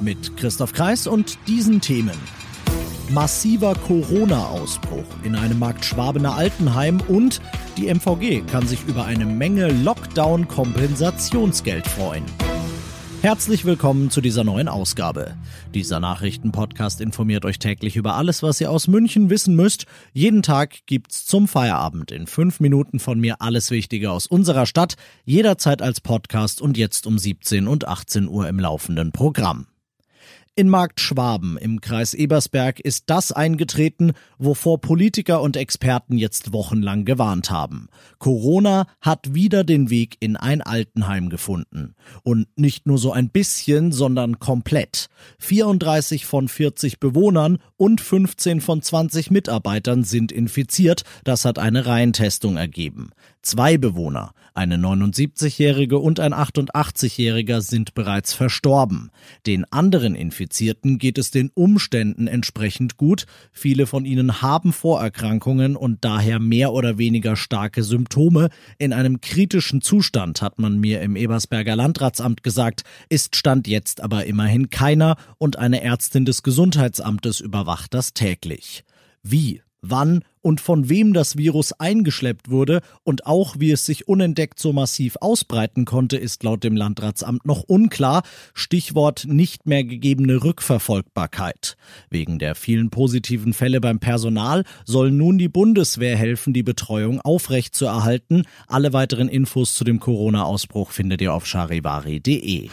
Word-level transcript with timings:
Mit 0.00 0.36
Christoph 0.36 0.72
Kreis 0.72 1.08
und 1.08 1.38
diesen 1.48 1.80
Themen. 1.80 2.16
Massiver 3.10 3.74
Corona-Ausbruch 3.74 5.06
in 5.24 5.34
einem 5.34 5.58
Markt 5.58 5.84
Schwabener 5.84 6.36
Altenheim 6.36 7.00
und 7.08 7.40
die 7.76 7.92
MVG 7.92 8.42
kann 8.46 8.64
sich 8.66 8.78
über 8.86 9.06
eine 9.06 9.26
Menge 9.26 9.68
Lockdown-Kompensationsgeld 9.68 11.86
freuen. 11.86 12.24
Herzlich 13.22 13.64
willkommen 13.64 14.10
zu 14.10 14.20
dieser 14.20 14.44
neuen 14.44 14.68
Ausgabe. 14.68 15.34
Dieser 15.74 15.98
Nachrichtenpodcast 15.98 17.00
informiert 17.00 17.44
euch 17.44 17.58
täglich 17.58 17.96
über 17.96 18.14
alles, 18.14 18.44
was 18.44 18.60
ihr 18.60 18.70
aus 18.70 18.86
München 18.86 19.30
wissen 19.30 19.56
müsst. 19.56 19.86
Jeden 20.12 20.42
Tag 20.42 20.86
gibt's 20.86 21.26
zum 21.26 21.48
Feierabend 21.48 22.12
in 22.12 22.28
fünf 22.28 22.60
Minuten 22.60 23.00
von 23.00 23.18
mir 23.18 23.42
alles 23.42 23.72
Wichtige 23.72 24.12
aus 24.12 24.28
unserer 24.28 24.66
Stadt, 24.66 24.94
jederzeit 25.24 25.82
als 25.82 26.00
Podcast 26.00 26.62
und 26.62 26.78
jetzt 26.78 27.08
um 27.08 27.18
17 27.18 27.66
und 27.66 27.88
18 27.88 28.28
Uhr 28.28 28.48
im 28.48 28.60
laufenden 28.60 29.10
Programm. 29.10 29.66
In 30.58 30.70
Markt 30.70 31.00
Schwaben 31.00 31.56
im 31.56 31.80
Kreis 31.80 32.14
Ebersberg 32.14 32.80
ist 32.80 33.04
das 33.06 33.30
eingetreten, 33.30 34.10
wovor 34.38 34.80
Politiker 34.80 35.40
und 35.40 35.56
Experten 35.56 36.18
jetzt 36.18 36.52
wochenlang 36.52 37.04
gewarnt 37.04 37.52
haben. 37.52 37.86
Corona 38.18 38.88
hat 39.00 39.34
wieder 39.34 39.62
den 39.62 39.88
Weg 39.88 40.16
in 40.18 40.36
ein 40.36 40.60
Altenheim 40.60 41.28
gefunden. 41.28 41.94
Und 42.24 42.48
nicht 42.56 42.88
nur 42.88 42.98
so 42.98 43.12
ein 43.12 43.30
bisschen, 43.30 43.92
sondern 43.92 44.40
komplett. 44.40 45.10
34 45.38 46.26
von 46.26 46.48
40 46.48 46.98
Bewohnern 46.98 47.58
und 47.76 48.00
15 48.00 48.60
von 48.60 48.82
20 48.82 49.30
Mitarbeitern 49.30 50.02
sind 50.02 50.32
infiziert, 50.32 51.04
das 51.22 51.44
hat 51.44 51.60
eine 51.60 51.86
Reihentestung 51.86 52.56
ergeben. 52.56 53.10
Zwei 53.42 53.78
Bewohner, 53.78 54.32
eine 54.54 54.76
79-Jährige 54.76 56.00
und 56.00 56.18
ein 56.18 56.34
88-Jähriger, 56.34 57.60
sind 57.60 57.94
bereits 57.94 58.34
verstorben. 58.34 59.12
Den 59.46 59.64
anderen 59.72 60.16
Infizierten 60.16 60.47
geht 60.98 61.18
es 61.18 61.30
den 61.30 61.50
Umständen 61.54 62.26
entsprechend 62.26 62.96
gut. 62.96 63.26
Viele 63.52 63.86
von 63.86 64.04
ihnen 64.04 64.42
haben 64.42 64.72
Vorerkrankungen 64.72 65.76
und 65.76 66.04
daher 66.04 66.38
mehr 66.38 66.72
oder 66.72 66.98
weniger 66.98 67.36
starke 67.36 67.82
Symptome. 67.82 68.48
In 68.78 68.92
einem 68.92 69.20
kritischen 69.20 69.80
Zustand, 69.80 70.42
hat 70.42 70.58
man 70.58 70.78
mir 70.78 71.00
im 71.00 71.16
Ebersberger 71.16 71.76
Landratsamt 71.76 72.42
gesagt, 72.42 72.84
ist 73.08 73.36
Stand 73.36 73.68
jetzt 73.68 74.00
aber 74.00 74.26
immerhin 74.26 74.70
keiner 74.70 75.16
und 75.38 75.58
eine 75.58 75.82
Ärztin 75.82 76.24
des 76.24 76.42
Gesundheitsamtes 76.42 77.40
überwacht 77.40 77.94
das 77.94 78.14
täglich. 78.14 78.84
Wie 79.22 79.62
wann 79.82 80.22
und 80.40 80.60
von 80.60 80.88
wem 80.88 81.12
das 81.12 81.36
Virus 81.36 81.72
eingeschleppt 81.72 82.50
wurde 82.50 82.80
und 83.04 83.26
auch 83.26 83.56
wie 83.58 83.70
es 83.70 83.84
sich 83.84 84.08
unentdeckt 84.08 84.58
so 84.58 84.72
massiv 84.72 85.16
ausbreiten 85.20 85.84
konnte, 85.84 86.16
ist 86.16 86.42
laut 86.42 86.64
dem 86.64 86.76
Landratsamt 86.76 87.44
noch 87.44 87.62
unklar. 87.62 88.22
Stichwort 88.54 89.26
nicht 89.28 89.66
mehr 89.66 89.84
gegebene 89.84 90.42
Rückverfolgbarkeit. 90.42 91.76
Wegen 92.08 92.38
der 92.38 92.54
vielen 92.54 92.90
positiven 92.90 93.52
Fälle 93.52 93.80
beim 93.80 93.98
Personal 93.98 94.64
soll 94.84 95.10
nun 95.10 95.38
die 95.38 95.48
Bundeswehr 95.48 96.16
helfen, 96.16 96.52
die 96.52 96.62
Betreuung 96.62 97.20
aufrechtzuerhalten. 97.20 98.44
Alle 98.66 98.92
weiteren 98.92 99.28
Infos 99.28 99.74
zu 99.74 99.84
dem 99.84 100.00
Corona-Ausbruch 100.00 100.92
findet 100.92 101.20
ihr 101.20 101.34
auf 101.34 101.46
charivari.de. 101.46 102.70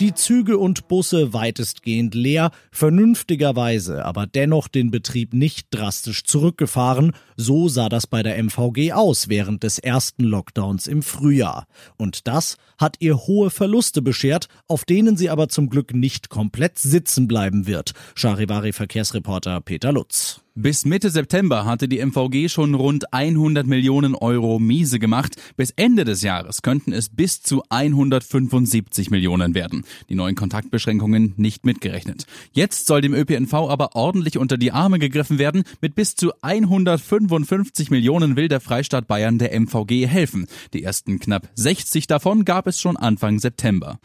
Die 0.00 0.12
Züge 0.12 0.58
und 0.58 0.88
Busse 0.88 1.32
weitestgehend 1.32 2.16
leer, 2.16 2.50
vernünftigerweise 2.72 4.04
aber 4.04 4.26
dennoch 4.26 4.66
den 4.66 4.90
Betrieb 4.90 5.32
nicht 5.32 5.68
drastisch 5.70 6.24
zurückgefahren, 6.24 7.12
so 7.36 7.68
sah 7.68 7.88
das 7.88 8.08
bei 8.08 8.24
der 8.24 8.36
MVG 8.42 8.92
aus 8.92 9.28
während 9.28 9.62
des 9.62 9.78
ersten 9.78 10.24
Lockdowns 10.24 10.88
im 10.88 11.02
Frühjahr. 11.02 11.68
Und 11.96 12.26
das 12.26 12.56
hat 12.76 12.96
ihr 12.98 13.16
hohe 13.16 13.50
Verluste 13.50 14.02
beschert, 14.02 14.48
auf 14.66 14.84
denen 14.84 15.16
sie 15.16 15.30
aber 15.30 15.48
zum 15.48 15.70
Glück 15.70 15.94
nicht 15.94 16.28
komplett 16.28 16.76
sitzen 16.80 17.28
bleiben 17.28 17.68
wird. 17.68 17.92
Charivari 18.16 18.72
Verkehrsreporter 18.72 19.60
Peter 19.60 19.92
Lutz. 19.92 20.43
Bis 20.56 20.84
Mitte 20.84 21.10
September 21.10 21.64
hatte 21.64 21.88
die 21.88 21.98
MVG 21.98 22.48
schon 22.48 22.76
rund 22.76 23.12
100 23.12 23.66
Millionen 23.66 24.14
Euro 24.14 24.60
miese 24.60 25.00
gemacht. 25.00 25.34
Bis 25.56 25.72
Ende 25.72 26.04
des 26.04 26.22
Jahres 26.22 26.62
könnten 26.62 26.92
es 26.92 27.08
bis 27.08 27.42
zu 27.42 27.64
175 27.70 29.10
Millionen 29.10 29.56
werden. 29.56 29.82
Die 30.08 30.14
neuen 30.14 30.36
Kontaktbeschränkungen 30.36 31.34
nicht 31.38 31.66
mitgerechnet. 31.66 32.26
Jetzt 32.52 32.86
soll 32.86 33.00
dem 33.00 33.14
ÖPNV 33.14 33.52
aber 33.52 33.96
ordentlich 33.96 34.38
unter 34.38 34.56
die 34.56 34.70
Arme 34.70 35.00
gegriffen 35.00 35.40
werden. 35.40 35.64
Mit 35.80 35.96
bis 35.96 36.14
zu 36.14 36.30
155 36.40 37.90
Millionen 37.90 38.36
will 38.36 38.46
der 38.46 38.60
Freistaat 38.60 39.08
Bayern 39.08 39.38
der 39.38 39.58
MVG 39.58 40.06
helfen. 40.06 40.46
Die 40.72 40.84
ersten 40.84 41.18
knapp 41.18 41.48
60 41.56 42.06
davon 42.06 42.44
gab 42.44 42.68
es 42.68 42.80
schon 42.80 42.96
Anfang 42.96 43.40
September. 43.40 43.98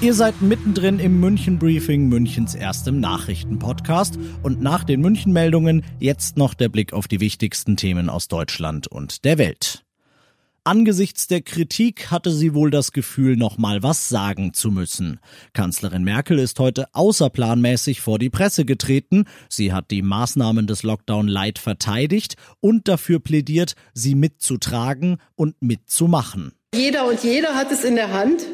Ihr 0.00 0.14
seid 0.14 0.40
mittendrin 0.42 1.00
im 1.00 1.18
München 1.18 1.58
Briefing, 1.58 2.08
Münchens 2.08 2.54
erstem 2.54 3.00
Nachrichtenpodcast. 3.00 4.16
Und 4.44 4.62
nach 4.62 4.84
den 4.84 5.00
München-Meldungen 5.00 5.84
jetzt 5.98 6.36
noch 6.36 6.54
der 6.54 6.68
Blick 6.68 6.92
auf 6.92 7.08
die 7.08 7.18
wichtigsten 7.18 7.76
Themen 7.76 8.08
aus 8.08 8.28
Deutschland 8.28 8.86
und 8.86 9.24
der 9.24 9.38
Welt. 9.38 9.84
Angesichts 10.62 11.26
der 11.26 11.40
Kritik 11.40 12.12
hatte 12.12 12.30
sie 12.30 12.54
wohl 12.54 12.70
das 12.70 12.92
Gefühl, 12.92 13.36
noch 13.36 13.58
mal 13.58 13.82
was 13.82 14.08
sagen 14.08 14.54
zu 14.54 14.70
müssen. 14.70 15.18
Kanzlerin 15.52 16.04
Merkel 16.04 16.38
ist 16.38 16.60
heute 16.60 16.86
außerplanmäßig 16.92 18.00
vor 18.00 18.20
die 18.20 18.30
Presse 18.30 18.64
getreten. 18.64 19.24
Sie 19.48 19.72
hat 19.72 19.90
die 19.90 20.02
Maßnahmen 20.02 20.68
des 20.68 20.84
Lockdown 20.84 21.26
Light 21.26 21.58
verteidigt 21.58 22.36
und 22.60 22.86
dafür 22.86 23.18
plädiert, 23.18 23.74
sie 23.94 24.14
mitzutragen 24.14 25.16
und 25.34 25.60
mitzumachen. 25.60 26.52
Jeder 26.72 27.08
und 27.08 27.24
jeder 27.24 27.54
hat 27.56 27.72
es 27.72 27.82
in 27.82 27.96
der 27.96 28.12
Hand, 28.12 28.46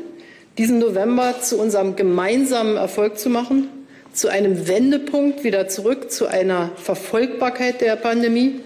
diesen 0.59 0.79
November 0.79 1.41
zu 1.41 1.59
unserem 1.59 1.97
gemeinsamen 1.97 2.77
Erfolg 2.77 3.19
zu 3.19 3.29
machen, 3.29 3.69
zu 4.13 4.29
einem 4.29 4.69
Wendepunkt 4.69 5.43
wieder 5.43 5.69
zurück 5.69 6.11
zu 6.13 6.27
einer 6.27 6.71
Verfolgbarkeit 6.77 7.81
der 7.81 7.97
Pandemie. 7.97 8.61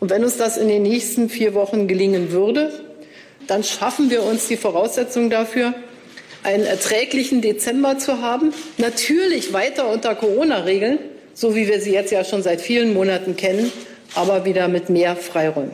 Und 0.00 0.10
wenn 0.10 0.24
uns 0.24 0.38
das 0.38 0.56
in 0.56 0.68
den 0.68 0.82
nächsten 0.82 1.28
vier 1.28 1.54
Wochen 1.54 1.86
gelingen 1.86 2.32
würde, 2.32 2.72
dann 3.46 3.62
schaffen 3.62 4.10
wir 4.10 4.22
uns 4.22 4.48
die 4.48 4.56
Voraussetzungen 4.56 5.30
dafür, 5.30 5.74
einen 6.42 6.64
erträglichen 6.64 7.42
Dezember 7.42 7.98
zu 7.98 8.22
haben. 8.22 8.52
Natürlich 8.78 9.52
weiter 9.52 9.90
unter 9.90 10.14
Corona-Regeln, 10.14 10.98
so 11.34 11.54
wie 11.54 11.66
wir 11.66 11.80
sie 11.80 11.92
jetzt 11.92 12.12
ja 12.12 12.24
schon 12.24 12.42
seit 12.42 12.60
vielen 12.60 12.94
Monaten 12.94 13.36
kennen, 13.36 13.70
aber 14.14 14.44
wieder 14.44 14.68
mit 14.68 14.88
mehr 14.88 15.16
Freiräumen. 15.16 15.72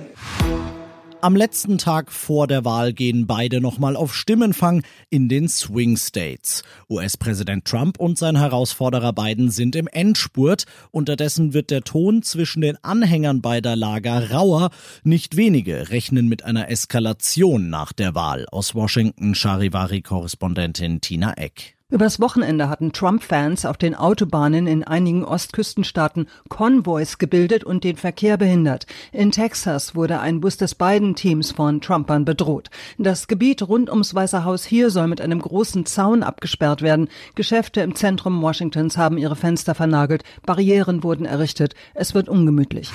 Am 1.25 1.37
letzten 1.37 1.79
Tag 1.79 2.11
vor 2.11 2.49
der 2.49 2.65
Wahl 2.65 2.93
gehen 2.93 3.29
beide 3.29 3.61
nochmal 3.61 3.95
auf 3.95 4.13
Stimmenfang 4.13 4.83
in 5.09 5.29
den 5.29 5.49
Swing 5.49 5.97
States. 5.97 6.65
US-Präsident 6.91 7.65
Trump 7.65 8.01
und 8.01 8.19
sein 8.19 8.35
Herausforderer 8.35 9.13
Biden 9.13 9.49
sind 9.49 9.77
im 9.77 9.87
Endspurt. 9.87 10.65
Unterdessen 10.91 11.55
wird 11.55 11.71
der 11.71 11.83
Ton 11.83 12.25
zwischen 12.25 12.61
den 12.61 12.77
Anhängern 12.83 13.41
beider 13.41 13.77
Lager 13.77 14.33
rauer. 14.33 14.71
Nicht 15.05 15.37
wenige 15.37 15.91
rechnen 15.91 16.27
mit 16.27 16.45
einer 16.45 16.69
Eskalation 16.69 17.71
nach 17.71 17.93
der 17.93 18.17
Wahl. 18.17 18.47
Aus 18.51 18.75
Washington 18.75 19.37
Charivari-Korrespondentin 19.37 21.01
Tina 21.01 21.35
Eck. 21.35 21.77
Übers 21.93 22.21
Wochenende 22.21 22.71
hatten 22.71 22.95
Trump-Fans 22.95 23.67
auf 23.67 23.77
den 23.77 23.95
Autobahnen 23.95 24.67
in 24.67 24.83
einigen 24.83 25.27
Ostküstenstaaten 25.27 26.27
Konvois 26.49 27.19
gebildet 27.19 27.65
und 27.65 27.85
den 27.85 27.99
Verkehr 27.99 28.39
behindert. 28.39 28.87
In 29.13 29.31
Texas 29.31 29.95
wurde 29.95 30.19
ein 30.19 30.41
Bus 30.41 30.57
des 30.57 30.75
beiden 30.75 31.17
Teams 31.17 31.53
von 31.53 31.83
Trumpern 31.83 32.25
bedroht. 32.25 32.71
Das 32.97 33.29
Gebiet 33.29 33.61
rund 33.69 33.91
ums 33.91 34.15
Weiße 34.15 34.43
Haus 34.43 34.65
hier 34.65 34.89
soll 34.89 35.07
mit 35.07 35.21
einem 35.21 35.43
großen 35.43 35.85
Zaun 35.85 36.23
abgesperrt 36.23 36.81
werden. 36.81 37.11
Geschäfte 37.35 37.83
im 37.83 37.95
Zentrum 37.95 38.41
Washingtons 38.41 38.97
haben 38.97 39.19
ihre 39.19 39.37
Fenster 39.37 39.75
vernagelt. 39.75 40.25
Barrieren 40.47 41.03
wurden 41.03 41.27
errichtet. 41.27 41.75
Es 41.93 42.15
wird 42.15 42.31
ungemütlich. 42.31 42.91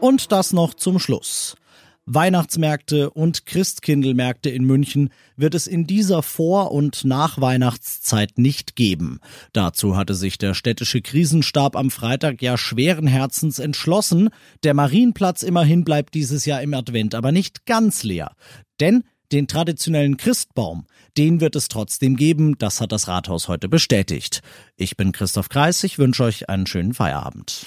Und 0.00 0.32
das 0.32 0.54
noch 0.54 0.72
zum 0.72 0.98
Schluss. 0.98 1.56
Weihnachtsmärkte 2.10 3.10
und 3.10 3.44
Christkindlmärkte 3.44 4.48
in 4.48 4.64
München 4.64 5.10
wird 5.36 5.54
es 5.54 5.66
in 5.66 5.86
dieser 5.86 6.22
Vor- 6.22 6.72
und 6.72 7.04
Nachweihnachtszeit 7.04 8.38
nicht 8.38 8.76
geben. 8.76 9.20
Dazu 9.52 9.96
hatte 9.96 10.14
sich 10.14 10.38
der 10.38 10.54
städtische 10.54 11.02
Krisenstab 11.02 11.76
am 11.76 11.90
Freitag 11.90 12.40
ja 12.40 12.56
schweren 12.56 13.06
Herzens 13.06 13.58
entschlossen. 13.58 14.30
Der 14.64 14.72
Marienplatz 14.72 15.42
immerhin 15.42 15.84
bleibt 15.84 16.14
dieses 16.14 16.46
Jahr 16.46 16.62
im 16.62 16.72
Advent 16.72 17.14
aber 17.14 17.30
nicht 17.30 17.66
ganz 17.66 18.04
leer. 18.04 18.32
Denn 18.80 19.04
Den 19.30 19.46
traditionellen 19.46 20.16
Christbaum, 20.16 20.86
den 21.18 21.42
wird 21.42 21.54
es 21.54 21.68
trotzdem 21.68 22.16
geben, 22.16 22.56
das 22.56 22.80
hat 22.80 22.92
das 22.92 23.08
Rathaus 23.08 23.46
heute 23.46 23.68
bestätigt. 23.68 24.40
Ich 24.76 24.96
bin 24.96 25.12
Christoph 25.12 25.50
Kreis, 25.50 25.84
ich 25.84 25.98
wünsche 25.98 26.24
euch 26.24 26.48
einen 26.48 26.66
schönen 26.66 26.94
Feierabend. 26.94 27.66